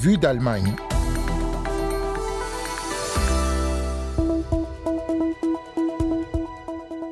Vue 0.00 0.16
d'Allemagne. 0.16 0.74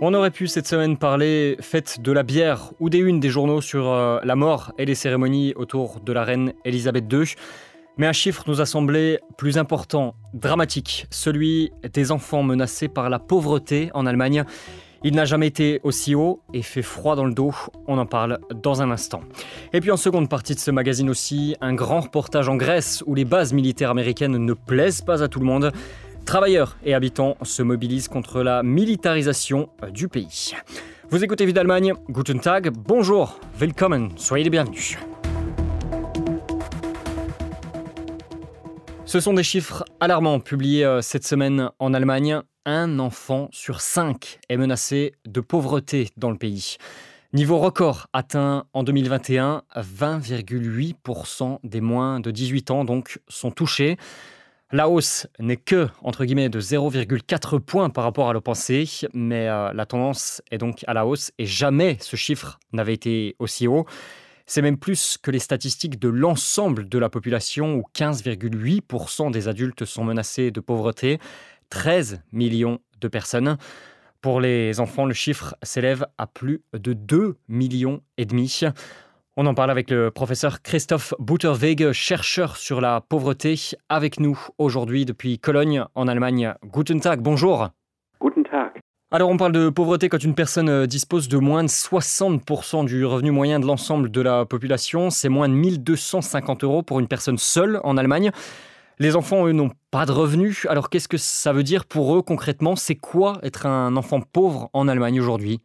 On 0.01 0.13
aurait 0.13 0.33
pu 0.33 0.49
cette 0.49 0.67
semaine 0.67 0.97
parler 0.97 1.57
fête 1.61 2.01
de 2.01 2.11
la 2.11 2.25
bière 2.25 2.73
ou 2.81 2.91
des 2.91 2.99
unes 2.99 3.21
des 3.21 3.29
journaux 3.29 3.61
sur 3.61 3.93
euh, 3.93 4.19
la 4.25 4.35
mort 4.35 4.73
et 4.77 4.85
les 4.85 4.97
cérémonies 4.97 5.53
autour 5.55 6.01
de 6.01 6.13
la 6.13 6.25
reine 6.25 6.53
Elisabeth 6.65 7.05
II. 7.13 7.27
Mais 7.99 8.09
un 8.09 8.13
chiffre 8.13 8.43
nous 8.49 8.61
a 8.61 8.67
semblé 8.67 9.21
plus 9.39 9.57
important, 9.57 10.17
dramatique, 10.35 11.07
celui 11.13 11.71
des 11.93 12.11
enfants 12.11 12.43
menacés 12.43 12.89
par 12.89 13.09
la 13.09 13.21
pauvreté 13.21 13.89
en 13.95 14.05
Allemagne. 14.05 14.45
Il 15.07 15.15
n'a 15.15 15.25
jamais 15.25 15.47
été 15.47 15.81
aussi 15.85 16.17
haut 16.17 16.41
et 16.53 16.63
fait 16.63 16.83
froid 16.83 17.15
dans 17.15 17.27
le 17.27 17.33
dos. 17.33 17.55
On 17.87 17.97
en 17.97 18.07
parle 18.07 18.41
dans 18.61 18.83
un 18.83 18.91
instant. 18.91 19.21
Et 19.73 19.81
puis 19.81 19.93
en 19.93 19.97
seconde 19.97 20.29
partie 20.29 20.57
de 20.57 20.59
ce 20.59 20.73
magazine 20.73 21.09
aussi, 21.09 21.55
un 21.61 21.75
grand 21.75 22.01
reportage 22.01 22.49
en 22.49 22.57
Grèce 22.57 23.05
où 23.07 23.15
les 23.15 23.25
bases 23.25 23.53
militaires 23.53 23.91
américaines 23.91 24.37
ne 24.37 24.53
plaisent 24.53 25.03
pas 25.03 25.23
à 25.23 25.29
tout 25.29 25.39
le 25.39 25.47
monde. 25.47 25.71
Travailleurs 26.25 26.77
et 26.85 26.93
habitants 26.93 27.37
se 27.43 27.63
mobilisent 27.63 28.09
contre 28.09 28.43
la 28.43 28.65
militarisation 28.65 29.69
du 29.93 30.09
pays. 30.09 30.55
Vous 31.11 31.23
écoutez 31.23 31.47
Vie 31.47 31.53
d'Allemagne, 31.53 31.95
Guten 32.11 32.41
Tag, 32.41 32.73
bonjour, 32.77 33.39
willkommen, 33.61 34.11
soyez 34.17 34.43
les 34.43 34.51
bienvenus. 34.51 34.99
Ce 39.07 39.21
sont 39.21 39.35
des 39.35 39.45
chiffres 39.45 39.85
alarmants 40.01 40.41
publiés 40.41 40.85
euh, 40.85 41.01
cette 41.01 41.25
semaine 41.25 41.71
en 41.79 41.95
Allemagne. 41.95 42.41
Un 42.65 42.99
enfant 42.99 43.49
sur 43.53 43.81
cinq 43.81 44.41
est 44.49 44.57
menacé 44.57 45.15
de 45.25 45.41
pauvreté 45.41 46.11
dans 46.17 46.33
le 46.33 46.37
pays. 46.37 46.77
Niveau 47.33 47.59
record 47.59 48.09
atteint 48.13 48.67
en 48.73 48.83
2021, 48.83 49.63
20,8% 49.77 51.61
des 51.63 51.81
moins 51.81 52.19
de 52.19 52.33
18 52.33 52.73
ans 52.73 52.85
donc 52.85 53.21
sont 53.29 53.53
touchés. 53.53 53.97
La 54.73 54.89
hausse 54.89 55.29
n'est 55.39 55.57
que, 55.57 55.87
guillemets, 56.25 56.49
de 56.49 56.61
0,4 56.61 57.61
points 57.61 57.91
par 57.91 58.03
rapport 58.03 58.29
à 58.29 58.33
le 58.33 58.41
passé, 58.41 58.89
mais 59.15 59.49
euh, 59.49 59.73
la 59.73 59.87
tendance 59.87 60.43
est 60.51 60.59
donc 60.59 60.83
à 60.89 60.95
la 60.95 61.07
hausse 61.07 61.31
et 61.39 61.47
jamais 61.47 61.97
ce 62.01 62.17
chiffre 62.17 62.59
n'avait 62.73 62.95
été 62.95 63.37
aussi 63.39 63.69
haut. 63.69 63.87
C'est 64.47 64.63
même 64.63 64.79
plus 64.79 65.19
que 65.21 65.33
les 65.33 65.41
statistiques 65.41 65.99
de 65.99 66.09
l'ensemble 66.09 66.89
de 66.89 66.99
la 66.99 67.09
population 67.09 67.75
où 67.75 67.85
15,8% 67.95 69.33
des 69.33 69.49
adultes 69.49 69.85
sont 69.85 70.05
menacés 70.05 70.53
de 70.53 70.61
pauvreté, 70.61 71.19
13 71.71 72.23
millions 72.33 72.79
de 73.01 73.09
personnes. 73.09 73.59
Pour 74.21 74.41
les 74.41 74.79
enfants, 74.79 75.05
le 75.05 75.15
chiffre 75.15 75.57
s'élève 75.63 76.07
à 76.17 76.29
plus 76.29 76.63
de 76.73 76.93
2 76.93 77.37
millions 77.49 78.03
et 78.19 78.25
demi. 78.25 78.61
On 79.37 79.47
en 79.47 79.55
parle 79.55 79.71
avec 79.71 79.91
le 79.91 80.11
professeur 80.11 80.63
Christophe 80.63 81.13
Butterwege, 81.19 81.93
chercheur 81.93 82.57
sur 82.57 82.81
la 82.81 83.01
pauvreté, 83.01 83.57
avec 83.89 84.21
nous 84.21 84.39
aujourd'hui 84.59 85.05
depuis 85.05 85.39
Cologne, 85.39 85.85
en 85.95 86.09
Allemagne. 86.09 86.55
Guten 86.65 87.01
Tag, 87.01 87.21
bonjour. 87.21 87.69
Alors 89.13 89.31
on 89.31 89.37
parle 89.37 89.53
de 89.53 89.69
pauvreté 89.69 90.09
quand 90.09 90.25
une 90.25 90.35
personne 90.35 90.69
euh, 90.69 90.87
dispose 90.87 91.29
de 91.29 91.39
moins 91.39 91.63
de 91.63 91.69
60% 91.69 92.87
du 92.87 93.05
revenu 93.05 93.31
moyen 93.31 93.61
de 93.61 93.67
l'ensemble 93.67 94.11
de 94.11 94.21
la 94.21 94.45
population. 94.45 95.11
C'est 95.11 95.29
moins 95.29 95.49
de 95.49 95.55
1250 95.55 96.65
euros 96.65 96.83
pour 96.83 96.99
une 96.99 97.07
personne 97.07 97.39
seule 97.39 97.81
en 97.85 97.97
Allemagne. 97.97 98.33
Les 98.99 99.15
enfants, 99.15 99.47
eux, 99.47 99.53
n'ont 99.53 99.71
pas 99.93 100.07
de 100.07 100.13
revenus. 100.13 100.67
Alors 100.69 100.91
qu'est-ce 100.91 101.07
que 101.07 101.19
ça 101.19 101.53
veut 101.53 101.63
dire 101.63 101.85
pour 101.85 102.17
eux 102.17 102.23
concrètement? 102.23 102.75
C'est 102.75 102.97
quoi 102.97 103.39
être 103.45 103.67
un 103.67 103.97
enfant 103.97 104.21
pauvre 104.21 104.71
en 104.73 104.89
Allemagne 104.89 105.21
aujourd'hui? 105.21 105.61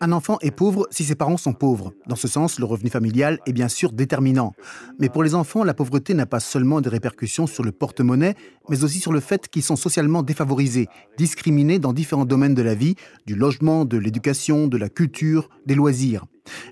Un 0.00 0.12
enfant 0.12 0.38
est 0.40 0.50
pauvre 0.50 0.88
si 0.90 1.04
ses 1.04 1.14
parents 1.14 1.36
sont 1.36 1.52
pauvres. 1.52 1.92
Dans 2.06 2.16
ce 2.16 2.26
sens, 2.26 2.58
le 2.58 2.64
revenu 2.64 2.90
familial 2.90 3.38
est 3.46 3.52
bien 3.52 3.68
sûr 3.68 3.92
déterminant. 3.92 4.52
Mais 4.98 5.08
pour 5.08 5.22
les 5.22 5.36
enfants, 5.36 5.62
la 5.62 5.74
pauvreté 5.74 6.14
n'a 6.14 6.26
pas 6.26 6.40
seulement 6.40 6.80
des 6.80 6.88
répercussions 6.88 7.46
sur 7.46 7.62
le 7.62 7.70
porte-monnaie, 7.70 8.34
mais 8.68 8.82
aussi 8.82 8.98
sur 8.98 9.12
le 9.12 9.20
fait 9.20 9.48
qu'ils 9.48 9.62
sont 9.62 9.76
socialement 9.76 10.22
défavorisés, 10.22 10.88
discriminés 11.16 11.78
dans 11.78 11.92
différents 11.92 12.26
domaines 12.26 12.54
de 12.54 12.62
la 12.62 12.74
vie, 12.74 12.96
du 13.26 13.36
logement, 13.36 13.84
de 13.84 13.96
l'éducation, 13.96 14.66
de 14.66 14.76
la 14.76 14.88
culture, 14.88 15.48
des 15.66 15.76
loisirs. 15.76 16.24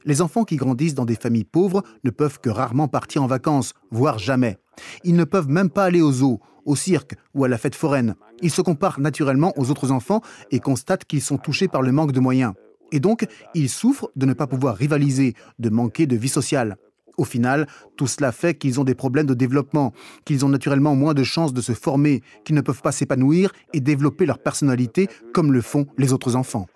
Les 0.04 0.22
enfants 0.22 0.44
qui 0.44 0.56
grandissent 0.56 0.94
dans 0.94 1.04
des 1.04 1.14
familles 1.14 1.44
pauvres 1.44 1.82
ne 2.02 2.10
peuvent 2.10 2.40
que 2.40 2.50
rarement 2.50 2.88
partir 2.88 3.22
en 3.22 3.26
vacances, 3.26 3.74
voire 3.90 4.18
jamais. 4.18 4.58
Ils 5.04 5.16
ne 5.16 5.24
peuvent 5.24 5.48
même 5.48 5.70
pas 5.70 5.84
aller 5.84 6.02
aux 6.02 6.12
zoos, 6.12 6.40
au 6.64 6.76
cirque 6.76 7.14
ou 7.34 7.44
à 7.44 7.48
la 7.48 7.58
fête 7.58 7.74
foraine. 7.74 8.16
Ils 8.42 8.50
se 8.50 8.62
comparent 8.62 9.00
naturellement 9.00 9.52
aux 9.56 9.70
autres 9.70 9.90
enfants 9.90 10.20
et 10.50 10.60
constatent 10.60 11.04
qu'ils 11.04 11.22
sont 11.22 11.38
touchés 11.38 11.68
par 11.68 11.82
le 11.82 11.92
manque 11.92 12.12
de 12.12 12.20
moyens. 12.20 12.52
Et 12.92 13.00
donc, 13.00 13.26
ils 13.54 13.68
souffrent 13.68 14.10
de 14.16 14.26
ne 14.26 14.32
pas 14.32 14.46
pouvoir 14.46 14.76
rivaliser, 14.76 15.34
de 15.58 15.70
manquer 15.70 16.06
de 16.06 16.16
vie 16.16 16.28
sociale. 16.28 16.76
Au 17.18 17.24
final, 17.24 17.66
tout 17.96 18.06
cela 18.06 18.30
fait 18.30 18.54
qu'ils 18.54 18.78
ont 18.78 18.84
des 18.84 18.94
problèmes 18.94 19.26
de 19.26 19.34
développement, 19.34 19.92
qu'ils 20.24 20.44
ont 20.44 20.50
naturellement 20.50 20.94
moins 20.94 21.14
de 21.14 21.22
chances 21.22 21.54
de 21.54 21.62
se 21.62 21.72
former, 21.72 22.22
qu'ils 22.44 22.54
ne 22.54 22.60
peuvent 22.60 22.82
pas 22.82 22.92
s'épanouir 22.92 23.52
et 23.72 23.80
développer 23.80 24.26
leur 24.26 24.38
personnalité 24.38 25.08
comme 25.32 25.52
le 25.52 25.62
font 25.62 25.86
les 25.96 26.12
autres 26.12 26.36
enfants. 26.36 26.66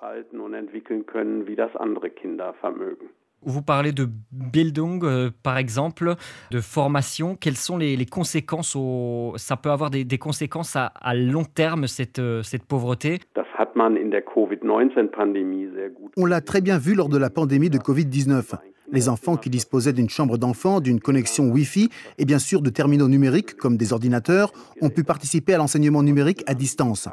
Vous 3.43 3.62
parlez 3.62 3.93
de 3.93 4.09
Bildung, 4.33 5.03
euh, 5.05 5.31
par 5.43 5.56
exemple, 5.56 6.15
de 6.51 6.61
formation. 6.61 7.37
Quelles 7.37 7.56
sont 7.56 7.78
les, 7.78 7.97
les 7.97 8.06
conséquences 8.06 8.77
au... 8.77 9.33
Ça 9.37 9.56
peut 9.56 9.71
avoir 9.71 9.91
des, 9.91 10.05
des 10.05 10.19
conséquences 10.19 10.77
à, 10.77 10.87
à 10.87 11.15
long 11.15 11.45
terme, 11.45 11.87
cette, 11.87 12.19
euh, 12.19 12.43
cette 12.43 12.65
pauvreté? 12.65 13.21
Das 13.34 13.47
hat 13.59 13.71
man 13.75 13.97
in 13.97 14.11
der 14.11 14.23
Covid-19-Pandemie 14.23 15.69
sehr 15.75 15.89
gut. 15.89 16.12
On 16.17 16.27
l'a 16.27 16.41
très 16.41 16.61
bien 16.61 16.78
vu 16.78 16.95
lors 16.95 17.09
de 17.09 17.17
la 17.17 17.31
pandémie 17.31 17.71
de 17.71 17.78
Covid-19. 17.78 18.56
Les 18.93 19.09
enfants 19.09 19.37
qui 19.37 19.51
disposaient 19.51 19.93
d'une 19.93 20.11
chambre 20.11 20.37
d'enfant, 20.37 20.81
d'une 20.81 21.01
connexion 21.01 21.49
Wi-Fi 21.49 21.89
et 22.19 22.25
bien 22.25 22.41
sûr 22.41 22.61
de 22.61 22.71
terminaux 22.71 23.07
numériques 23.07 23.57
comme 23.57 23.77
des 23.77 23.93
ordinateurs 23.93 24.53
ont 24.83 24.91
pu 24.91 25.05
participer 25.05 25.55
à 25.55 25.59
l'enseignement 25.59 26.03
numérique 26.03 26.43
à 26.47 26.55
distance. 26.55 27.09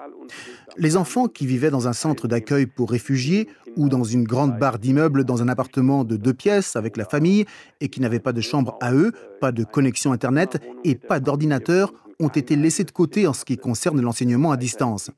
Les 0.78 0.96
enfants 0.96 1.28
qui 1.28 1.46
vivaient 1.46 1.72
dans 1.72 1.88
un 1.88 1.94
centre 1.94 2.28
d'accueil 2.28 2.66
pour 2.66 2.92
réfugiés 2.92 3.48
ou 3.76 3.90
dans 3.90 4.04
une 4.04 4.24
grande 4.24 4.58
barre 4.58 4.80
d'immeubles 4.80 5.24
dans 5.24 5.42
un 5.42 5.48
appartement 5.48 6.04
de 6.04 6.18
deux 6.18 6.34
pièces 6.34 6.76
avec 6.76 6.98
la 6.98 7.06
famille 7.06 7.46
et 7.82 7.90
qui 7.90 8.02
n'avaient 8.02 8.20
pas 8.20 8.34
de 8.34 8.42
chambre 8.42 8.78
à 8.82 8.94
eux, 8.94 9.12
pas 9.40 9.52
de 9.52 9.64
connexion 9.64 10.12
Internet 10.12 10.60
et 10.84 10.96
pas 10.96 11.20
d'ordinateur 11.20 11.94
ont 12.20 12.30
été 12.30 12.56
laissés 12.56 12.84
de 12.84 12.92
côté 12.92 13.28
en 13.28 13.34
ce 13.34 13.46
qui 13.46 13.58
concerne 13.58 14.02
l'enseignement 14.02 14.52
à 14.52 14.58
distance. 14.58 15.12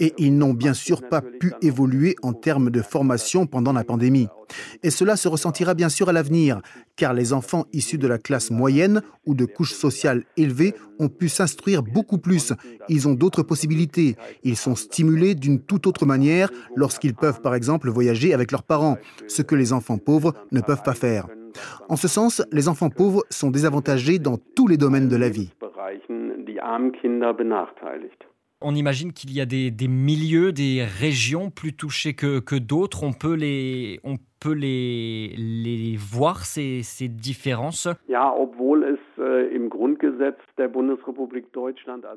Et 0.00 0.12
ils 0.18 0.36
n'ont 0.36 0.52
bien 0.52 0.74
sûr 0.74 1.08
pas 1.08 1.20
pu 1.20 1.54
évoluer 1.62 2.16
en 2.22 2.32
termes 2.32 2.70
de 2.70 2.82
formation 2.82 3.46
pendant 3.46 3.72
la 3.72 3.84
pandémie. 3.84 4.28
Et 4.82 4.90
cela 4.90 5.16
se 5.16 5.28
ressentira 5.28 5.74
bien 5.74 5.88
sûr 5.88 6.08
à 6.08 6.12
l'avenir, 6.12 6.60
car 6.96 7.14
les 7.14 7.32
enfants 7.32 7.66
issus 7.72 7.98
de 7.98 8.06
la 8.06 8.18
classe 8.18 8.50
moyenne 8.50 9.02
ou 9.26 9.34
de 9.34 9.46
couches 9.46 9.72
sociales 9.72 10.24
élevées 10.36 10.74
ont 10.98 11.08
pu 11.08 11.28
s'instruire 11.28 11.82
beaucoup 11.82 12.18
plus. 12.18 12.52
Ils 12.88 13.08
ont 13.08 13.14
d'autres 13.14 13.42
possibilités. 13.42 14.16
Ils 14.42 14.56
sont 14.56 14.76
stimulés 14.76 15.34
d'une 15.34 15.60
toute 15.60 15.86
autre 15.86 16.06
manière 16.06 16.50
lorsqu'ils 16.76 17.14
peuvent 17.14 17.40
par 17.40 17.54
exemple 17.54 17.90
voyager 17.90 18.34
avec 18.34 18.52
leurs 18.52 18.62
parents, 18.62 18.98
ce 19.28 19.42
que 19.42 19.54
les 19.54 19.72
enfants 19.72 19.98
pauvres 19.98 20.34
ne 20.52 20.60
peuvent 20.60 20.82
pas 20.82 20.94
faire. 20.94 21.26
En 21.88 21.96
ce 21.96 22.08
sens, 22.08 22.42
les 22.52 22.68
enfants 22.68 22.90
pauvres 22.90 23.24
sont 23.30 23.50
désavantagés 23.50 24.18
dans 24.18 24.38
tous 24.56 24.66
les 24.66 24.76
domaines 24.76 25.08
de 25.08 25.16
la 25.16 25.28
vie. 25.28 25.50
Bereichen 26.64 26.92
die 26.92 26.92
armen 26.92 26.92
Kinder 26.92 27.34
benachteiligt. 27.34 28.26
On 28.60 28.74
imagine 28.74 29.12
qu'il 29.12 29.30
y 29.32 29.40
a 29.42 29.46
des, 29.46 29.70
des 29.70 29.88
milieux, 29.88 30.52
des 30.52 30.84
régions 30.84 31.50
plus 31.50 31.74
touchées 31.74 32.14
que, 32.14 32.40
que 32.40 32.56
d'autres. 32.56 33.02
On 33.02 33.12
peut 33.12 33.34
les, 33.34 34.00
on 34.04 34.16
peut 34.40 34.54
les, 34.54 35.34
les 35.36 35.96
voir, 35.98 36.46
ces, 36.46 36.82
ces 36.82 37.08
différences. 37.08 37.86
Äh, 37.86 38.16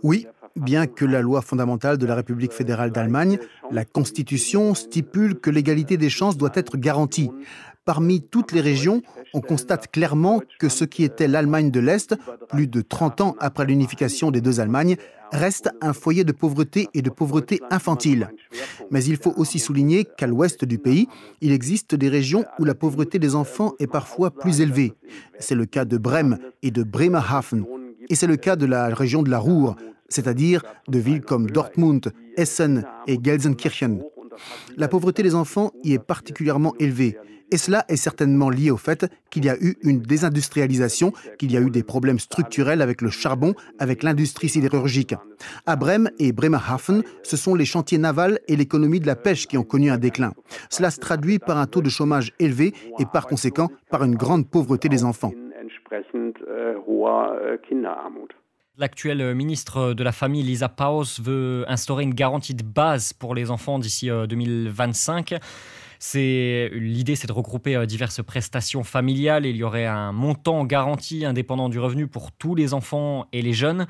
Oui, 0.04 0.28
bien 0.56 0.88
que 0.88 1.06
la 1.06 1.22
loi 1.22 1.42
fondamentale 1.42 1.98
de 1.98 2.06
la 2.06 2.16
République 2.16 2.54
fédérale 2.54 2.92
d'Allemagne, 2.92 3.40
la 3.72 3.84
Constitution, 3.84 4.74
stipule 4.74 5.40
que 5.42 5.50
l'égalité 5.50 5.98
des 5.98 6.10
chances 6.10 6.38
doit 6.38 6.52
être 6.54 6.78
garantie. 6.78 7.30
Parmi 7.88 8.20
toutes 8.22 8.52
les 8.52 8.60
régions, 8.60 9.02
on 9.34 9.40
constate 9.40 9.90
clairement 9.90 10.42
que 10.60 10.68
ce 10.68 10.84
qui 10.84 11.06
était 11.06 11.30
l'Allemagne 11.30 11.72
de 11.72 11.80
l'Est, 11.80 12.16
plus 12.50 12.68
de 12.68 12.82
30 12.82 13.22
ans 13.22 13.36
après 13.40 13.66
l'unification 13.66 14.30
des 14.30 14.42
deux 14.42 14.60
Allemagnes, 14.60 14.98
reste 15.32 15.70
un 15.80 15.94
foyer 15.94 16.26
de 16.26 16.34
pauvreté 16.34 16.90
et 16.94 17.02
de 17.02 17.10
pauvreté 17.10 17.62
infantile. 17.72 18.28
Mais 18.92 19.06
il 19.06 19.16
faut 19.16 19.34
aussi 19.38 19.58
souligner 19.58 20.04
qu'à 20.04 20.28
l'ouest 20.28 20.66
du 20.66 20.80
pays, 20.80 21.08
il 21.40 21.54
existe 21.54 21.96
des 21.96 22.10
régions 22.10 22.44
où 22.60 22.66
la 22.66 22.76
pauvreté 22.76 23.20
des 23.20 23.36
enfants 23.36 23.72
est 23.80 23.88
parfois 23.88 24.32
plus 24.32 24.60
élevée. 24.60 24.94
C'est 25.40 25.56
le 25.56 25.66
cas 25.66 25.86
de 25.86 25.98
Brême 25.98 26.40
et 26.64 26.72
de 26.72 26.84
Bremerhaven. 26.84 27.64
Et 28.10 28.16
c'est 28.16 28.28
le 28.28 28.36
cas 28.36 28.58
de 28.58 28.66
la 28.66 28.94
région 28.94 29.24
de 29.24 29.30
la 29.30 29.40
Ruhr, 29.40 29.78
c'est-à-dire 30.10 30.62
de 30.90 31.00
villes 31.00 31.22
comme 31.22 31.50
Dortmund, 31.50 32.12
Essen 32.36 32.84
et 33.08 33.18
Gelsenkirchen. 33.24 34.02
La 34.76 34.90
pauvreté 34.90 35.24
des 35.24 35.36
enfants 35.36 35.72
y 35.86 35.94
est 35.94 36.00
particulièrement 36.00 36.76
élevée. 36.80 37.18
Et 37.52 37.58
cela 37.58 37.86
est 37.88 37.96
certainement 37.96 38.50
lié 38.50 38.72
au 38.72 38.78
fait 38.78 39.10
qu'il 39.30 39.46
y 39.46 39.50
a 39.50 39.56
eu 39.62 39.78
une 39.82 40.02
désindustrialisation, 40.02 41.14
qu'il 41.38 41.52
y 41.52 41.58
a 41.58 41.62
eu 41.62 41.70
des 41.70 41.84
problèmes 41.84 42.20
structurels 42.20 42.82
avec 42.82 43.02
le 43.02 43.10
charbon, 43.10 43.54
avec 43.80 44.04
l'industrie 44.04 44.50
sidérurgique. 44.50 45.16
À 45.66 45.76
Brême 45.76 46.10
et 46.20 46.34
Bremerhaven, 46.34 47.04
ce 47.24 47.38
sont 47.38 47.56
les 47.56 47.66
chantiers 47.66 47.98
navals 47.98 48.40
et 48.48 48.56
l'économie 48.56 49.00
de 49.00 49.08
la 49.08 49.16
pêche 49.16 49.48
qui 49.48 49.58
ont 49.58 49.64
connu 49.64 49.90
un 49.90 49.98
déclin. 49.98 50.34
Cela 50.70 50.92
se 50.92 51.00
traduit 51.00 51.40
par 51.40 51.58
un 51.58 51.68
taux 51.68 51.82
de 51.82 51.90
chômage 51.90 52.34
élevé 52.40 52.74
et 53.00 53.06
par 53.06 53.28
conséquent 53.28 53.70
par 53.90 54.04
une 54.04 54.16
grande 54.16 54.50
pauvreté 54.50 54.90
des 54.90 55.06
enfants. 55.06 55.32
L'actuel 58.80 59.34
ministre 59.34 59.94
de 59.94 60.04
la 60.04 60.12
Famille, 60.12 60.44
Lisa 60.44 60.70
Paus, 60.70 61.20
veut 61.20 61.66
instaurer 61.68 62.04
une 62.04 62.14
garantie 62.14 62.54
de 62.54 62.64
base 62.64 63.14
pour 63.14 63.34
les 63.34 63.50
enfants 63.50 63.80
d'ici 63.80 64.10
2025. 64.10 65.40
C'est 66.00 66.70
l'idée, 66.74 67.16
c'est 67.16 67.28
de 67.28 67.34
regrouper 67.34 67.76
euh, 67.76 67.86
diverses 67.86 68.24
prestations 68.24 68.84
familiales. 68.84 69.46
Il 69.46 69.56
y 69.56 69.64
aurait 69.64 69.86
un 69.86 70.12
montant 70.12 70.66
garanti 70.66 71.26
indépendant 71.26 71.70
du 71.70 71.80
revenu 71.80 72.08
pour 72.08 72.32
tous 72.32 72.56
les 72.56 72.74
enfants 72.74 73.28
et 73.34 73.42
les 73.42 73.54
jeunes. 73.54 73.88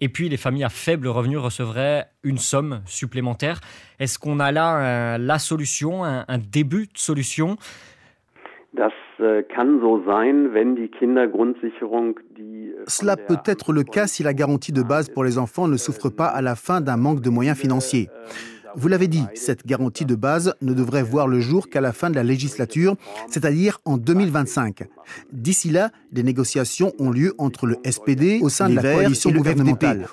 Et 0.00 0.08
puis 0.08 0.28
les 0.28 0.36
familles 0.36 0.64
à 0.64 0.68
faible 0.68 1.06
revenu 1.08 1.38
recevraient 1.38 2.06
une 2.24 2.38
somme 2.38 2.82
supplémentaire. 2.84 3.60
Est-ce 4.00 4.18
qu'on 4.18 4.40
a 4.40 4.50
là 4.50 5.14
euh, 5.14 5.18
la 5.18 5.38
solution, 5.38 6.04
un, 6.04 6.38
début 6.38 6.86
de 6.86 6.98
solution? 6.98 7.56
Äh, 8.76 9.44
Cela 12.88 13.16
peut 13.16 13.38
être 13.46 13.72
le 13.72 13.84
cas 13.84 14.06
si 14.08 14.22
la 14.24 14.34
garantie 14.34 14.72
de 14.72 14.82
base 14.82 15.08
pour 15.08 15.22
les 15.22 15.38
enfants 15.38 15.68
ne 15.68 15.76
souffre 15.76 16.08
pas 16.08 16.26
à 16.26 16.42
la 16.42 16.56
fin 16.56 16.80
d'un 16.80 16.96
manque 16.96 17.20
de 17.20 17.30
moyens 17.30 17.56
financiers. 17.56 18.08
Vous 18.76 18.88
l'avez 18.88 19.08
dit, 19.08 19.24
cette 19.34 19.66
garantie 19.66 20.04
de 20.04 20.14
base 20.14 20.54
ne 20.60 20.72
devrait 20.72 21.02
voir 21.02 21.28
le 21.28 21.40
jour 21.40 21.68
qu'à 21.68 21.80
la 21.80 21.92
fin 21.92 22.10
de 22.10 22.16
la 22.16 22.22
législature, 22.22 22.96
c'est-à-dire 23.30 23.80
en 23.84 23.96
2025. 23.96 24.84
D'ici 25.32 25.70
là, 25.70 25.90
des 26.12 26.22
négociations 26.22 26.92
ont 26.98 27.10
lieu 27.10 27.34
entre 27.38 27.66
le 27.66 27.76
SPD 27.88 28.40
au 28.42 28.48
sein 28.48 28.68
de 28.68 28.74
la 28.74 28.82
coalition 28.82 29.30
gouvernementale. 29.30 30.06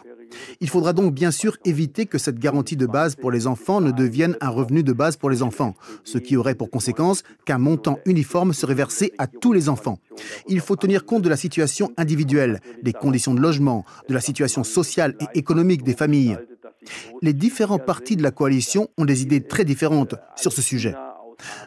Il 0.62 0.70
faudra 0.70 0.94
donc 0.94 1.14
bien 1.14 1.32
sûr 1.32 1.58
éviter 1.66 2.06
que 2.06 2.18
cette 2.18 2.40
garantie 2.40 2.78
de 2.78 2.86
base 2.86 3.16
pour 3.16 3.32
les 3.32 3.48
enfants 3.48 3.82
ne 3.82 3.92
devienne 3.92 4.38
un 4.42 4.50
revenu 4.50 4.84
de 4.84 4.94
base 4.94 5.18
pour 5.18 5.30
les 5.30 5.44
enfants, 5.44 5.76
ce 6.04 6.18
qui 6.18 6.38
aurait 6.38 6.56
pour 6.56 6.70
conséquence 6.70 7.24
qu'un 7.46 7.58
montant 7.58 8.00
uniforme 8.06 8.54
serait 8.54 8.76
versé 8.76 9.12
à 9.18 9.28
tous 9.28 9.54
les 9.54 9.70
enfants. 9.70 10.00
Il 10.48 10.62
faut 10.62 10.76
tenir 10.76 11.06
compte 11.06 11.22
de 11.24 11.30
la 11.30 11.38
situation 11.38 11.92
individuelle, 11.98 12.60
des 12.84 12.94
conditions 12.94 13.34
de 13.34 13.42
logement, 13.42 13.86
de 14.08 14.14
la 14.14 14.22
situation 14.22 14.64
sociale 14.64 15.16
et 15.20 15.38
économique 15.38 15.84
des 15.84 15.94
familles. 15.94 16.38
Les 17.22 17.34
différents 17.34 17.80
partis 17.80 18.16
de 18.16 18.24
la 18.24 18.32
coalition 18.32 18.90
ont 18.98 19.06
des 19.06 19.22
idées 19.22 19.42
très 19.42 19.66
différentes 19.66 20.16
sur 20.36 20.54
ce 20.54 20.62
sujet. 20.62 20.96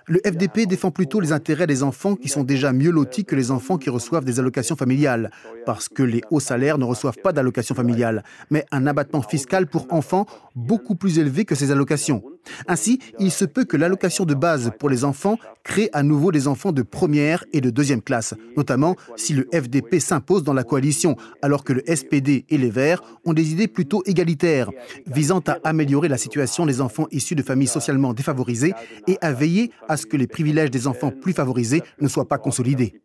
Le 0.06 0.20
FDP 0.24 0.66
défend 0.66 0.90
plutôt 0.90 1.20
les 1.20 1.32
intérêts 1.32 1.66
des 1.66 1.82
enfants 1.82 2.14
qui 2.16 2.28
sont 2.28 2.44
déjà 2.44 2.72
mieux 2.72 2.90
lotis 2.90 3.24
que 3.24 3.34
les 3.34 3.50
enfants 3.50 3.78
qui 3.78 3.90
reçoivent 3.90 4.24
des 4.24 4.38
allocations 4.38 4.76
familiales, 4.76 5.30
parce 5.66 5.88
que 5.88 6.02
les 6.02 6.22
hauts 6.30 6.40
salaires 6.40 6.78
ne 6.78 6.84
reçoivent 6.84 7.18
pas 7.22 7.32
d'allocations 7.32 7.74
familiales, 7.74 8.22
mais 8.50 8.64
un 8.70 8.86
abattement 8.86 9.22
fiscal 9.22 9.66
pour 9.66 9.86
enfants 9.90 10.26
beaucoup 10.54 10.94
plus 10.94 11.18
élevé 11.18 11.44
que 11.44 11.54
ces 11.54 11.70
allocations. 11.70 12.22
Ainsi, 12.66 12.98
il 13.18 13.30
se 13.30 13.44
peut 13.44 13.64
que 13.64 13.76
l'allocation 13.76 14.24
de 14.24 14.34
base 14.34 14.72
pour 14.78 14.90
les 14.90 15.04
enfants 15.04 15.38
crée 15.62 15.88
à 15.92 16.02
nouveau 16.02 16.32
des 16.32 16.48
enfants 16.48 16.72
de 16.72 16.82
première 16.82 17.44
et 17.52 17.60
de 17.60 17.70
deuxième 17.70 18.02
classe, 18.02 18.34
notamment 18.56 18.96
si 19.16 19.32
le 19.32 19.46
FDP 19.52 19.98
s'impose 19.98 20.44
dans 20.44 20.52
la 20.52 20.64
coalition, 20.64 21.16
alors 21.42 21.64
que 21.64 21.72
le 21.72 21.82
SPD 21.86 22.44
et 22.48 22.58
les 22.58 22.70
Verts 22.70 23.02
ont 23.24 23.32
des 23.32 23.52
idées 23.52 23.68
plutôt 23.68 24.02
égalitaires, 24.06 24.70
visant 25.06 25.40
à 25.46 25.58
améliorer 25.64 26.08
la 26.08 26.18
situation 26.18 26.66
des 26.66 26.80
enfants 26.80 27.06
issus 27.10 27.34
de 27.34 27.42
familles 27.42 27.66
socialement 27.66 28.12
défavorisées 28.12 28.74
et 29.06 29.16
à 29.20 29.32
veiller 29.32 29.70
à 29.88 29.96
ce 29.96 30.06
que 30.06 30.16
les 30.16 30.26
privilèges 30.26 30.70
des 30.70 30.86
enfants 30.86 31.10
plus 31.10 31.32
favorisés 31.32 31.82
ne 32.00 32.08
soient 32.08 32.28
pas 32.28 32.38
consolidés 32.38 33.00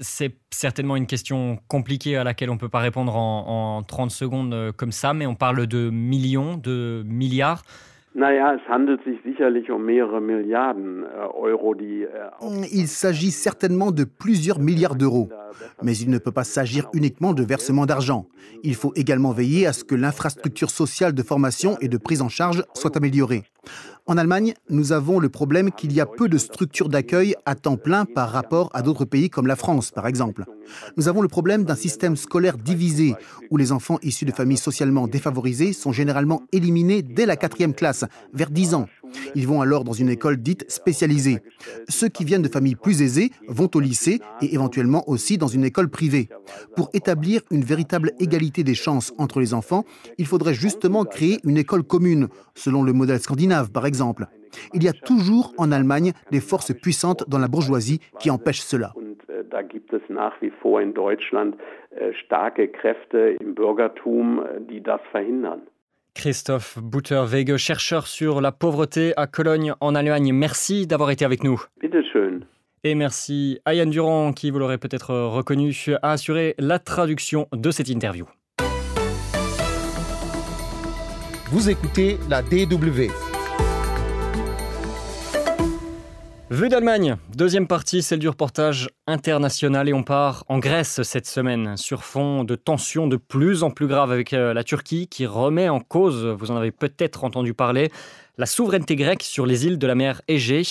c'est 0.00 0.34
certainement 0.50 0.96
une 0.96 1.06
question 1.06 1.58
compliquée 1.68 2.16
à 2.16 2.24
laquelle 2.24 2.50
on 2.50 2.54
ne 2.54 2.58
peut 2.58 2.68
pas 2.68 2.80
répondre 2.80 3.16
en, 3.16 3.82
30 3.82 4.10
secondes 4.10 4.54
euh, 4.54 4.72
comme 4.72 4.92
ça, 4.92 5.14
mais 5.14 5.26
on 5.26 5.34
parle 5.34 5.66
de 5.66 5.90
millions, 5.90 6.56
de 6.56 7.02
milliards. 7.06 7.62
Il 12.72 12.88
s'agit 12.88 13.30
certainement 13.30 13.90
de 13.90 14.04
plusieurs 14.04 14.58
milliards 14.58 14.96
d'euros, 14.96 15.28
mais 15.82 15.94
il 15.98 16.08
ne 16.08 16.16
peut 16.16 16.32
pas 16.32 16.44
s'agir 16.44 16.88
uniquement 16.94 17.34
de 17.34 17.42
versement 17.42 17.84
d'argent. 17.84 18.26
Il 18.62 18.74
faut 18.74 18.92
également 18.96 19.32
veiller 19.32 19.66
à 19.66 19.74
ce 19.74 19.84
que 19.84 19.94
l'infrastructure 19.94 20.70
sociale 20.70 21.12
de 21.12 21.22
formation 21.22 21.76
et 21.82 21.88
de 21.88 21.98
prise 21.98 22.22
en 22.22 22.30
charge 22.30 22.64
soit 22.72 22.96
améliorée. 22.96 23.42
En 24.08 24.18
Allemagne, 24.18 24.54
nous 24.70 24.92
avons 24.92 25.18
le 25.18 25.28
problème 25.28 25.72
qu'il 25.72 25.92
y 25.92 26.00
a 26.00 26.06
peu 26.06 26.28
de 26.28 26.38
structures 26.38 26.88
d'accueil 26.88 27.34
à 27.44 27.56
temps 27.56 27.76
plein 27.76 28.04
par 28.04 28.30
rapport 28.30 28.70
à 28.72 28.82
d'autres 28.82 29.04
pays 29.04 29.30
comme 29.30 29.48
la 29.48 29.56
France, 29.56 29.90
par 29.90 30.06
exemple. 30.06 30.44
Nous 30.96 31.08
avons 31.08 31.22
le 31.22 31.28
problème 31.28 31.64
d'un 31.64 31.74
système 31.74 32.16
scolaire 32.16 32.56
divisé, 32.56 33.16
où 33.50 33.56
les 33.56 33.72
enfants 33.72 33.98
issus 34.02 34.24
de 34.24 34.30
familles 34.30 34.58
socialement 34.58 35.08
défavorisées 35.08 35.72
sont 35.72 35.90
généralement 35.90 36.42
éliminés 36.52 37.02
dès 37.02 37.26
la 37.26 37.34
quatrième 37.34 37.74
classe, 37.74 38.04
vers 38.32 38.50
10 38.50 38.74
ans. 38.74 38.86
Ils 39.34 39.46
vont 39.46 39.60
alors 39.60 39.84
dans 39.84 39.92
une 39.92 40.08
école 40.08 40.36
dite 40.36 40.64
spécialisée. 40.68 41.40
Ceux 41.88 42.08
qui 42.08 42.24
viennent 42.24 42.42
de 42.42 42.48
familles 42.48 42.76
plus 42.76 43.02
aisées 43.02 43.30
vont 43.48 43.70
au 43.74 43.80
lycée 43.80 44.20
et 44.40 44.54
éventuellement 44.54 45.08
aussi 45.08 45.38
dans 45.38 45.48
une 45.48 45.64
école 45.64 45.88
privée. 45.88 46.28
Pour 46.76 46.90
établir 46.92 47.40
une 47.50 47.64
véritable 47.64 48.12
égalité 48.20 48.62
des 48.62 48.74
chances 48.74 49.12
entre 49.18 49.40
les 49.40 49.54
enfants, 49.54 49.84
il 50.18 50.26
faudrait 50.26 50.54
justement 50.54 51.04
créer 51.04 51.40
une 51.44 51.56
école 51.56 51.82
commune, 51.82 52.28
selon 52.54 52.82
le 52.82 52.92
modèle 52.92 53.20
scandinave 53.20 53.70
par 53.70 53.86
exemple. 53.86 53.95
Il 54.74 54.82
y 54.82 54.88
a 54.88 54.92
toujours 54.92 55.52
en 55.58 55.72
Allemagne 55.72 56.12
des 56.30 56.40
forces 56.40 56.72
puissantes 56.72 57.28
dans 57.28 57.38
la 57.38 57.48
bourgeoisie 57.48 58.00
qui 58.18 58.30
empêchent 58.30 58.62
cela. 58.62 58.92
Da 59.50 59.62
gibt 59.62 59.92
es 59.92 60.02
nach 60.08 60.34
wie 60.42 60.50
vor 60.60 60.80
in 60.80 60.92
Deutschland 60.92 61.56
äh, 61.90 62.12
starke 62.24 62.68
Kräfte 62.68 63.36
im 63.40 63.54
Bürgertum, 63.54 64.42
die 64.68 64.82
das 64.82 65.00
verhindern. 65.12 65.60
Christophe 66.14 66.80
Butterwege, 66.80 67.58
chercheur 67.58 68.06
sur 68.06 68.40
la 68.40 68.50
pauvreté 68.50 69.12
à 69.16 69.26
Cologne 69.26 69.74
en 69.80 69.94
Allemagne. 69.94 70.32
Merci 70.32 70.86
d'avoir 70.86 71.10
été 71.10 71.24
avec 71.24 71.44
nous. 71.44 71.62
Et 72.84 72.94
merci 72.94 73.60
à 73.64 73.74
Yann 73.74 73.90
Durand, 73.90 74.32
qui, 74.32 74.50
vous 74.50 74.58
l'aurez 74.58 74.78
peut-être 74.78 75.14
reconnu, 75.14 75.74
a 76.02 76.12
assuré 76.12 76.54
la 76.58 76.78
traduction 76.78 77.48
de 77.52 77.70
cette 77.70 77.88
interview. 77.88 78.26
Vous 81.50 81.68
écoutez 81.70 82.16
la 82.28 82.42
DW. 82.42 83.25
Vue 86.48 86.68
d'Allemagne, 86.68 87.16
deuxième 87.34 87.66
partie, 87.66 88.02
celle 88.02 88.20
du 88.20 88.28
reportage 88.28 88.88
international 89.08 89.88
et 89.88 89.92
on 89.92 90.04
part 90.04 90.44
en 90.46 90.60
Grèce 90.60 91.02
cette 91.02 91.26
semaine 91.26 91.76
sur 91.76 92.04
fond 92.04 92.44
de 92.44 92.54
tensions 92.54 93.08
de 93.08 93.16
plus 93.16 93.64
en 93.64 93.72
plus 93.72 93.88
graves 93.88 94.12
avec 94.12 94.32
euh, 94.32 94.54
la 94.54 94.62
Turquie 94.62 95.08
qui 95.08 95.26
remet 95.26 95.68
en 95.68 95.80
cause, 95.80 96.24
vous 96.24 96.52
en 96.52 96.56
avez 96.56 96.70
peut-être 96.70 97.24
entendu 97.24 97.52
parler, 97.52 97.90
la 98.38 98.46
souveraineté 98.46 98.94
grecque 98.94 99.24
sur 99.24 99.44
les 99.44 99.66
îles 99.66 99.76
de 99.76 99.86
la 99.88 99.96
mer 99.96 100.22
Égée. 100.28 100.62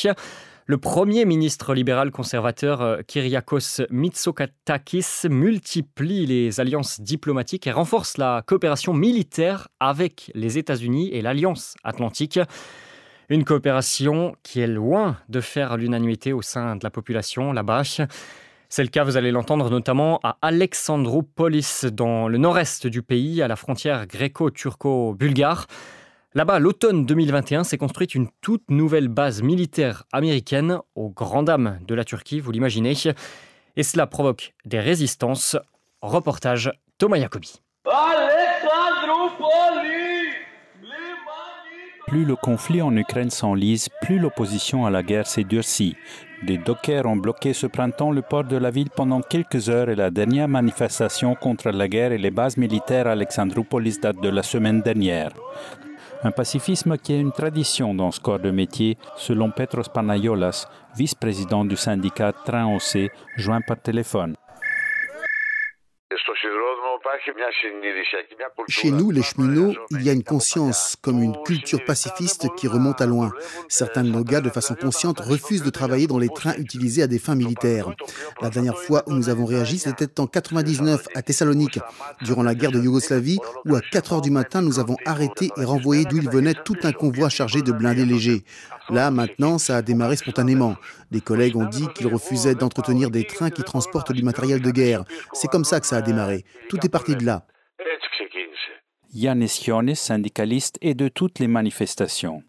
Le 0.65 0.77
premier 0.77 1.25
ministre 1.25 1.73
libéral 1.73 2.09
conservateur 2.09 2.81
euh, 2.81 3.01
Kyriakos 3.05 3.83
Mitsotakis 3.89 5.27
multiplie 5.29 6.25
les 6.25 6.61
alliances 6.61 7.01
diplomatiques 7.01 7.67
et 7.67 7.73
renforce 7.73 8.17
la 8.17 8.43
coopération 8.47 8.93
militaire 8.93 9.67
avec 9.81 10.31
les 10.35 10.57
États-Unis 10.57 11.09
et 11.11 11.21
l'Alliance 11.21 11.75
atlantique. 11.83 12.39
Une 13.29 13.43
coopération 13.43 14.35
qui 14.43 14.59
est 14.59 14.67
loin 14.67 15.17
de 15.29 15.41
faire 15.41 15.77
l'unanimité 15.77 16.33
au 16.33 16.41
sein 16.41 16.75
de 16.75 16.83
la 16.83 16.89
population 16.89 17.53
là-bas. 17.53 17.83
C'est 18.69 18.83
le 18.83 18.89
cas, 18.89 19.03
vous 19.03 19.17
allez 19.17 19.31
l'entendre 19.31 19.69
notamment 19.69 20.19
à 20.23 20.37
Alexandroupolis, 20.41 21.85
dans 21.85 22.27
le 22.27 22.37
nord-est 22.37 22.87
du 22.87 23.01
pays, 23.01 23.41
à 23.41 23.47
la 23.47 23.55
frontière 23.55 24.05
gréco-turco-bulgare. 24.05 25.67
Là-bas, 26.33 26.59
l'automne 26.59 27.05
2021 27.05 27.63
s'est 27.63 27.77
construite 27.77 28.13
une 28.13 28.27
toute 28.41 28.69
nouvelle 28.69 29.07
base 29.07 29.41
militaire 29.41 30.03
américaine 30.11 30.79
aux 30.95 31.09
grandes 31.09 31.45
dames 31.45 31.79
de 31.87 31.95
la 31.95 32.03
Turquie, 32.03 32.41
vous 32.41 32.51
l'imaginez. 32.51 32.93
Et 33.77 33.83
cela 33.83 34.05
provoque 34.05 34.53
des 34.65 34.79
résistances. 34.79 35.55
Reportage 36.01 36.71
Thomas 36.97 37.19
Jacobi. 37.19 37.61
Plus 42.07 42.23
le 42.23 42.35
conflit 42.35 42.83
en 42.83 42.95
Ukraine 42.95 43.31
s'enlise, 43.31 43.89
plus 44.01 44.19
l'opposition 44.19 44.85
à 44.85 44.91
la 44.91 45.01
guerre 45.01 45.25
s'est 45.25 45.43
durcie. 45.43 45.95
Des 46.43 46.59
dockers 46.59 47.07
ont 47.07 47.15
bloqué 47.15 47.53
ce 47.53 47.65
printemps 47.65 48.11
le 48.11 48.21
port 48.21 48.43
de 48.43 48.57
la 48.57 48.69
ville 48.69 48.91
pendant 48.91 49.21
quelques 49.21 49.69
heures 49.69 49.89
et 49.89 49.95
la 49.95 50.11
dernière 50.11 50.47
manifestation 50.47 51.33
contre 51.33 51.71
la 51.71 51.87
guerre 51.87 52.11
et 52.11 52.19
les 52.19 52.29
bases 52.29 52.57
militaires 52.57 53.07
à 53.07 53.11
Alexandroupolis 53.11 53.99
date 53.99 54.21
de 54.21 54.29
la 54.29 54.43
semaine 54.43 54.81
dernière. 54.81 55.31
Un 56.23 56.31
pacifisme 56.31 56.97
qui 56.97 57.13
a 57.13 57.17
une 57.17 57.31
tradition 57.31 57.95
dans 57.95 58.11
ce 58.11 58.19
corps 58.19 58.39
de 58.39 58.51
métier, 58.51 58.97
selon 59.15 59.49
Petros 59.49 59.89
Panayolas, 59.91 60.67
vice-président 60.95 61.65
du 61.65 61.75
syndicat 61.75 62.33
Train 62.33 62.75
OC, 62.75 63.11
joint 63.37 63.61
par 63.61 63.81
téléphone. 63.81 64.35
Chez 68.67 68.91
nous, 68.91 69.11
les 69.11 69.21
cheminots, 69.21 69.73
il 69.91 70.01
y 70.01 70.09
a 70.09 70.13
une 70.13 70.23
conscience, 70.23 70.95
comme 71.01 71.21
une 71.21 71.35
culture 71.43 71.83
pacifiste 71.85 72.47
qui 72.57 72.67
remonte 72.67 72.99
à 72.99 73.05
loin. 73.05 73.31
Certains 73.67 74.03
de 74.03 74.09
nos 74.09 74.23
gars, 74.23 74.41
de 74.41 74.49
façon 74.49 74.75
consciente, 74.75 75.19
refusent 75.19 75.63
de 75.63 75.69
travailler 75.69 76.07
dans 76.07 76.17
les 76.17 76.29
trains 76.29 76.55
utilisés 76.57 77.03
à 77.03 77.07
des 77.07 77.19
fins 77.19 77.35
militaires. 77.35 77.91
La 78.41 78.49
dernière 78.49 78.77
fois 78.77 79.03
où 79.07 79.13
nous 79.13 79.29
avons 79.29 79.45
réagi, 79.45 79.77
c'était 79.77 80.19
en 80.19 80.27
99 80.27 81.05
à 81.13 81.21
Thessalonique, 81.21 81.79
durant 82.21 82.43
la 82.43 82.55
guerre 82.55 82.71
de 82.71 82.79
Yougoslavie, 82.79 83.39
où 83.65 83.75
à 83.75 83.81
4 83.81 84.13
heures 84.13 84.21
du 84.21 84.31
matin, 84.31 84.61
nous 84.61 84.79
avons 84.79 84.97
arrêté 85.05 85.51
et 85.57 85.63
renvoyé 85.63 86.05
d'où 86.05 86.17
il 86.17 86.29
venait 86.29 86.55
tout 86.55 86.77
un 86.83 86.91
convoi 86.91 87.29
chargé 87.29 87.61
de 87.61 87.71
blindés 87.71 88.05
légers. 88.05 88.43
Là, 88.89 89.09
maintenant, 89.09 89.57
ça 89.57 89.77
a 89.77 89.81
démarré 89.81 90.15
spontanément. 90.15 90.75
Des 91.09 91.21
collègues 91.21 91.55
ont 91.55 91.65
dit 91.65 91.87
qu'ils 91.95 92.07
refusaient 92.07 92.53
d'entretenir 92.53 93.09
des 93.09 93.25
trains 93.25 93.49
qui 93.49 93.63
transportent 93.63 94.11
du 94.11 94.21
matériel 94.21 94.61
de 94.61 94.69
guerre. 94.69 95.05
C'est 95.33 95.47
comme 95.47 95.65
ça 95.65 95.79
que 95.79 95.87
ça 95.87 95.97
a 95.97 96.01
démarré. 96.01 96.45
Tout 96.69 96.77
est 96.85 96.89
parti 96.95 97.15
de 97.15 97.25
là. 97.25 97.45
Yannis 99.15 99.63
Ionis, 99.65 99.95
syndicaliste, 99.95 100.77
et 100.81 100.93
de 100.93 101.07
toutes 101.07 101.39
les 101.39 101.47
manifestations. 101.47 102.43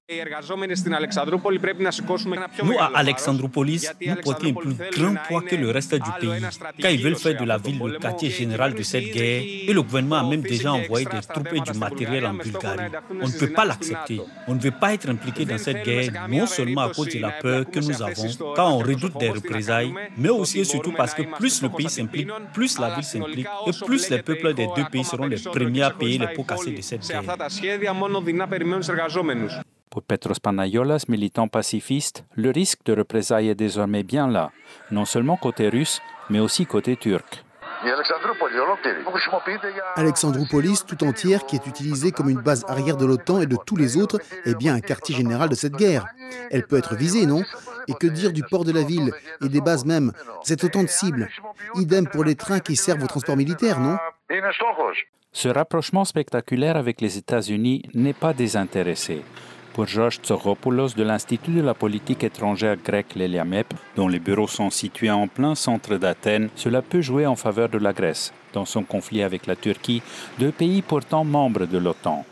Nous, 2.64 2.78
à 2.78 2.90
Alexandroupolis, 2.96 3.86
nous 4.04 4.16
portons 4.16 4.48
un 4.48 4.52
plus 4.52 4.74
grand 4.90 5.14
poids 5.28 5.42
que 5.42 5.54
le 5.54 5.70
reste 5.70 5.94
du 5.94 6.10
pays, 6.20 6.42
car 6.80 6.90
ils 6.90 7.00
veulent 7.00 7.14
faire 7.14 7.40
de 7.40 7.44
la 7.44 7.56
ville 7.56 7.78
le 7.78 7.98
quartier 8.00 8.30
général 8.30 8.74
de 8.74 8.82
cette 8.82 9.12
guerre, 9.12 9.42
et 9.44 9.72
le 9.72 9.80
gouvernement 9.80 10.16
a 10.16 10.28
même 10.28 10.42
déjà 10.42 10.72
envoyé 10.72 11.06
des 11.06 11.20
troupes 11.20 11.52
et 11.52 11.60
du 11.60 11.78
matériel 11.78 12.26
en 12.26 12.34
Bulgarie. 12.34 12.90
On 13.20 13.28
ne 13.28 13.32
peut 13.32 13.52
pas 13.52 13.64
l'accepter. 13.64 14.20
On 14.48 14.56
ne 14.56 14.60
veut 14.60 14.72
pas 14.72 14.92
être 14.92 15.08
impliqué 15.08 15.44
dans 15.44 15.58
cette 15.58 15.84
guerre, 15.84 16.26
non 16.28 16.46
seulement 16.46 16.82
à 16.82 16.92
cause 16.92 17.14
de 17.14 17.20
la 17.20 17.30
peur 17.30 17.70
que 17.70 17.78
nous 17.78 18.02
avons, 18.02 18.54
car 18.56 18.74
on 18.74 18.78
redoute 18.78 19.18
des 19.18 19.30
représailles, 19.30 19.94
mais 20.16 20.30
aussi 20.30 20.58
et 20.58 20.64
surtout 20.64 20.92
parce 20.92 21.14
que 21.14 21.22
plus 21.36 21.62
le 21.62 21.68
pays 21.68 21.88
s'implique, 21.88 22.28
plus 22.52 22.76
la 22.80 22.92
ville 22.96 23.04
s'implique, 23.04 23.46
et 23.68 23.84
plus 23.84 24.10
les 24.10 24.20
peuples 24.20 24.52
des 24.52 24.66
deux 24.74 24.84
pays 24.90 25.04
seront 25.04 25.26
les 25.26 25.38
premiers 25.38 25.82
à 25.82 25.90
payer 25.90 26.18
les 26.18 26.26
pots 26.28 26.42
cette 26.82 27.04
Pour 29.90 30.02
Petros 30.02 30.34
Panayolas, 30.42 31.04
militant 31.08 31.48
pacifiste, 31.48 32.24
le 32.34 32.50
risque 32.50 32.80
de 32.84 32.94
représailles 32.94 33.48
est 33.48 33.54
désormais 33.54 34.02
bien 34.02 34.28
là, 34.28 34.50
non 34.90 35.04
seulement 35.04 35.36
côté 35.36 35.68
russe, 35.68 36.00
mais 36.28 36.40
aussi 36.40 36.66
côté 36.66 36.96
turc. 36.96 37.44
Alexandroupolis 39.96 40.84
tout 40.86 41.04
entière, 41.04 41.46
qui 41.46 41.56
est 41.56 41.66
utilisée 41.66 42.10
comme 42.10 42.28
une 42.28 42.40
base 42.40 42.64
arrière 42.68 42.96
de 42.96 43.06
l'OTAN 43.06 43.40
et 43.40 43.46
de 43.46 43.56
tous 43.64 43.76
les 43.76 43.96
autres, 43.96 44.18
est 44.44 44.54
bien 44.54 44.74
un 44.74 44.80
quartier 44.80 45.14
général 45.14 45.48
de 45.48 45.54
cette 45.54 45.74
guerre. 45.74 46.06
Elle 46.50 46.66
peut 46.66 46.78
être 46.78 46.94
visée, 46.94 47.26
non? 47.26 47.42
Et 47.88 47.94
que 47.94 48.06
dire 48.06 48.32
du 48.32 48.42
port 48.42 48.64
de 48.64 48.72
la 48.72 48.82
ville 48.82 49.12
et 49.42 49.48
des 49.48 49.60
bases 49.60 49.84
même? 49.84 50.12
C'est 50.42 50.64
autant 50.64 50.82
de 50.82 50.88
cibles. 50.88 51.28
Idem 51.74 52.06
pour 52.08 52.24
les 52.24 52.34
trains 52.34 52.60
qui 52.60 52.76
servent 52.76 53.04
au 53.04 53.06
transport 53.06 53.36
militaire, 53.36 53.78
non? 53.78 53.96
Ce 55.36 55.50
rapprochement 55.50 56.06
spectaculaire 56.06 56.78
avec 56.78 57.02
les 57.02 57.18
États-Unis 57.18 57.82
n'est 57.92 58.14
pas 58.14 58.32
désintéressé. 58.32 59.20
Pour 59.74 59.86
Georges 59.86 60.20
Tsoropoulos 60.22 60.94
de 60.96 61.02
l'Institut 61.02 61.50
de 61.50 61.60
la 61.60 61.74
politique 61.74 62.24
étrangère 62.24 62.78
grecque 62.82 63.14
l'Eliamep, 63.14 63.66
dont 63.96 64.08
les 64.08 64.18
bureaux 64.18 64.48
sont 64.48 64.70
situés 64.70 65.10
en 65.10 65.28
plein 65.28 65.54
centre 65.54 65.98
d'Athènes, 65.98 66.48
cela 66.56 66.80
peut 66.80 67.02
jouer 67.02 67.26
en 67.26 67.36
faveur 67.36 67.68
de 67.68 67.76
la 67.76 67.92
Grèce 67.92 68.32
dans 68.54 68.64
son 68.64 68.82
conflit 68.82 69.22
avec 69.22 69.46
la 69.46 69.56
Turquie, 69.56 70.00
deux 70.38 70.52
pays 70.52 70.80
pourtant 70.80 71.22
membres 71.22 71.66
de 71.66 71.76
l'OTAN. 71.76 72.24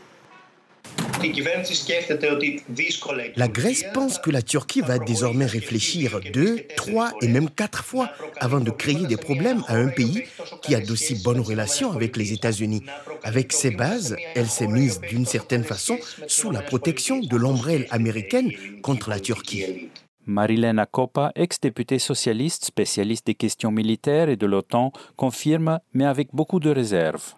La 3.36 3.48
Grèce 3.48 3.84
pense 3.94 4.18
que 4.18 4.30
la 4.30 4.42
Turquie 4.42 4.80
va 4.80 4.98
désormais 4.98 5.46
réfléchir 5.46 6.20
deux, 6.32 6.60
trois 6.76 7.12
et 7.22 7.28
même 7.28 7.48
quatre 7.48 7.84
fois 7.84 8.10
avant 8.40 8.60
de 8.60 8.70
créer 8.70 9.06
des 9.06 9.16
problèmes 9.16 9.62
à 9.68 9.76
un 9.76 9.88
pays 9.88 10.24
qui 10.62 10.74
a 10.74 10.80
d'aussi 10.80 11.22
bonnes 11.22 11.40
relations 11.40 11.92
avec 11.92 12.16
les 12.16 12.32
États-Unis. 12.32 12.82
Avec 13.22 13.52
ces 13.52 13.70
bases, 13.70 14.16
elle 14.34 14.48
s'est 14.48 14.66
mise 14.66 15.00
d'une 15.00 15.26
certaine 15.26 15.64
façon 15.64 15.98
sous 16.26 16.50
la 16.50 16.60
protection 16.60 17.20
de 17.20 17.36
l'ombrelle 17.36 17.86
américaine 17.90 18.50
contre 18.82 19.10
la 19.10 19.20
Turquie. 19.20 19.88
Marilena 20.26 20.82
Akopa, 20.82 21.32
ex-députée 21.34 21.98
socialiste 21.98 22.64
spécialiste 22.64 23.26
des 23.26 23.34
questions 23.34 23.70
militaires 23.70 24.28
et 24.30 24.36
de 24.36 24.46
l'OTAN, 24.46 24.92
confirme, 25.16 25.80
mais 25.92 26.06
avec 26.06 26.28
beaucoup 26.32 26.60
de 26.60 26.70
réserves. 26.70 27.34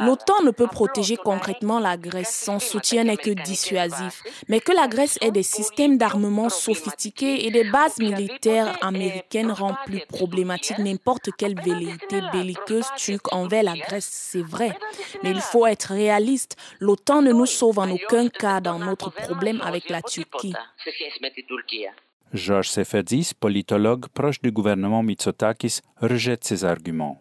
L'OTAN 0.00 0.42
ne 0.42 0.50
peut 0.50 0.66
protéger 0.66 1.16
concrètement 1.16 1.78
la 1.78 1.96
Grèce, 1.96 2.44
son 2.44 2.58
soutien 2.58 3.04
n'est 3.04 3.16
que 3.16 3.30
dissuasif. 3.30 4.22
Mais 4.48 4.60
que 4.60 4.72
la 4.72 4.88
Grèce 4.88 5.18
ait 5.20 5.30
des 5.30 5.42
systèmes 5.42 5.98
d'armement 5.98 6.48
sophistiqués 6.48 7.46
et 7.46 7.50
des 7.50 7.64
bases 7.64 7.98
militaires 7.98 8.76
américaines 8.82 9.52
rend 9.52 9.74
plus 9.86 10.00
problématique 10.06 10.78
n'importe 10.78 11.30
quelle 11.36 11.60
velléité 11.60 12.20
belliqueuse 12.32 12.86
turque 12.96 13.32
envers 13.32 13.62
la 13.62 13.76
Grèce, 13.76 14.08
c'est 14.10 14.42
vrai. 14.42 14.76
Mais 15.22 15.30
il 15.30 15.40
faut 15.40 15.66
être 15.66 15.92
réaliste. 15.94 16.56
L'OTAN 16.80 17.22
ne 17.22 17.32
nous 17.32 17.46
sauve 17.46 17.78
en 17.78 17.90
aucun 17.90 18.28
cas 18.28 18.60
dans 18.60 18.78
notre 18.78 19.10
problème 19.10 19.60
avec 19.62 19.88
la 19.88 20.02
Turquie. 20.02 20.54
Georges 22.32 22.70
Seferdis, 22.70 23.32
politologue 23.38 24.06
proche 24.08 24.40
du 24.40 24.52
gouvernement 24.52 25.02
Mitsotakis, 25.02 25.80
rejette 26.00 26.44
ces 26.44 26.64
arguments. 26.64 27.20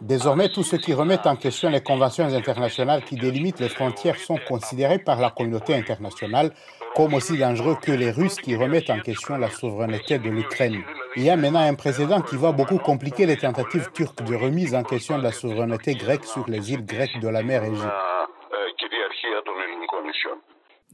Désormais, 0.00 0.48
tous 0.48 0.62
ceux 0.62 0.78
qui 0.78 0.94
remettent 0.94 1.26
en 1.26 1.36
question 1.36 1.70
les 1.70 1.80
conventions 1.80 2.32
internationales 2.32 3.02
qui 3.04 3.16
délimitent 3.16 3.58
les 3.58 3.68
frontières 3.68 4.16
sont 4.16 4.38
considérés 4.48 5.00
par 5.00 5.20
la 5.20 5.30
communauté 5.30 5.74
internationale 5.74 6.52
comme 6.94 7.14
aussi 7.14 7.36
dangereux 7.36 7.76
que 7.80 7.92
les 7.92 8.10
Russes 8.10 8.36
qui 8.36 8.56
remettent 8.56 8.90
en 8.90 9.00
question 9.00 9.36
la 9.36 9.50
souveraineté 9.50 10.18
de 10.18 10.30
l'Ukraine. 10.30 10.82
Il 11.16 11.24
y 11.24 11.30
a 11.30 11.36
maintenant 11.36 11.60
un 11.60 11.74
précédent 11.74 12.20
qui 12.20 12.36
va 12.36 12.52
beaucoup 12.52 12.78
compliquer 12.78 13.26
les 13.26 13.36
tentatives 13.36 13.90
turques 13.92 14.22
de 14.22 14.34
remise 14.34 14.74
en 14.74 14.82
question 14.82 15.18
de 15.18 15.22
la 15.22 15.32
souveraineté 15.32 15.94
grecque 15.94 16.24
sur 16.24 16.48
les 16.48 16.72
îles 16.72 16.84
grecques 16.84 17.20
de 17.20 17.28
la 17.28 17.42
mer 17.42 17.64
Égée. 17.64 17.88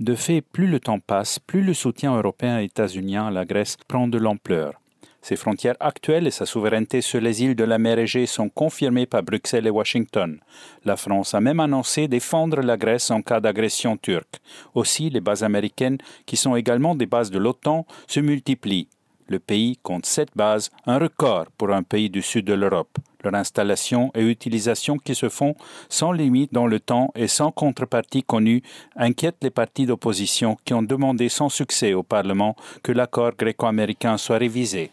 De 0.00 0.16
fait, 0.16 0.40
plus 0.40 0.66
le 0.66 0.80
temps 0.80 0.98
passe, 0.98 1.38
plus 1.38 1.62
le 1.62 1.72
soutien 1.72 2.16
européen 2.16 2.60
et 2.60 2.64
états-unien 2.64 3.28
à 3.28 3.30
la 3.30 3.44
Grèce 3.44 3.76
prend 3.86 4.08
de 4.08 4.18
l'ampleur. 4.18 4.74
Ses 5.22 5.36
frontières 5.36 5.76
actuelles 5.80 6.26
et 6.26 6.32
sa 6.32 6.46
souveraineté 6.46 7.00
sur 7.00 7.20
les 7.20 7.42
îles 7.44 7.54
de 7.54 7.64
la 7.64 7.78
mer 7.78 7.98
Égée 7.98 8.26
sont 8.26 8.48
confirmées 8.48 9.06
par 9.06 9.22
Bruxelles 9.22 9.66
et 9.66 9.70
Washington. 9.70 10.38
La 10.84 10.96
France 10.96 11.32
a 11.32 11.40
même 11.40 11.60
annoncé 11.60 12.08
défendre 12.08 12.60
la 12.60 12.76
Grèce 12.76 13.10
en 13.10 13.22
cas 13.22 13.40
d'agression 13.40 13.96
turque. 13.96 14.40
Aussi, 14.74 15.10
les 15.10 15.20
bases 15.20 15.44
américaines, 15.44 15.98
qui 16.26 16.36
sont 16.36 16.56
également 16.56 16.94
des 16.94 17.06
bases 17.06 17.30
de 17.30 17.38
l'OTAN, 17.38 17.86
se 18.08 18.20
multiplient. 18.20 18.88
Le 19.28 19.38
pays 19.38 19.78
compte 19.82 20.06
sept 20.06 20.28
bases, 20.36 20.70
un 20.86 20.98
record 20.98 21.46
pour 21.56 21.70
un 21.72 21.82
pays 21.82 22.10
du 22.10 22.20
sud 22.20 22.44
de 22.44 22.52
l'Europe. 22.54 22.98
Leur 23.22 23.34
installation 23.34 24.10
et 24.14 24.22
utilisation 24.22 24.98
qui 24.98 25.14
se 25.14 25.30
font 25.30 25.54
sans 25.88 26.12
limite 26.12 26.52
dans 26.52 26.66
le 26.66 26.78
temps 26.78 27.10
et 27.14 27.26
sans 27.26 27.50
contrepartie 27.50 28.22
connue 28.22 28.62
inquiètent 28.96 29.42
les 29.42 29.50
partis 29.50 29.86
d'opposition 29.86 30.58
qui 30.64 30.74
ont 30.74 30.82
demandé 30.82 31.30
sans 31.30 31.48
succès 31.48 31.94
au 31.94 32.02
Parlement 32.02 32.54
que 32.82 32.92
l'accord 32.92 33.32
gréco-américain 33.36 34.18
soit 34.18 34.38
révisé. 34.38 34.92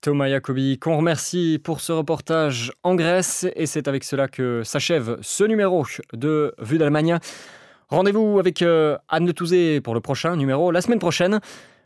Thomas 0.00 0.28
Jacobi, 0.28 0.78
qu'on 0.78 0.96
remercie 0.96 1.60
pour 1.62 1.80
ce 1.80 1.92
reportage 1.92 2.72
en 2.82 2.96
Grèce. 2.96 3.46
Et 3.54 3.66
c'est 3.66 3.86
avec 3.86 4.02
cela 4.04 4.26
que 4.26 4.62
s'achève 4.64 5.18
ce 5.22 5.44
numéro 5.44 5.86
de 6.12 6.54
Vue 6.58 6.78
d'Allemagne. 6.78 7.18
Rendez-vous 7.88 8.38
avec 8.38 8.62
euh, 8.62 8.96
Anne 9.08 9.26
Le 9.26 9.32
Touzé 9.32 9.80
pour 9.80 9.94
le 9.94 10.00
prochain 10.00 10.34
numéro 10.34 10.72
la 10.72 10.80
semaine 10.80 10.98
prochaine. 10.98 11.40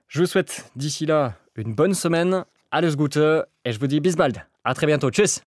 Je 0.09 0.21
vous 0.21 0.27
souhaite 0.27 0.71
d'ici 0.77 1.05
là 1.05 1.35
une 1.63 1.75
bonne 1.75 1.95
semaine. 1.95 2.45
Alles 2.71 2.97
Gute 2.97 3.17
et 3.65 3.73
je 3.73 3.79
vous 3.79 3.87
dis 3.87 4.01
bis 4.01 4.17
bald. 4.17 4.43
À 4.65 4.75
très 4.75 4.87
bientôt. 4.87 5.11
Tchuss 5.11 5.43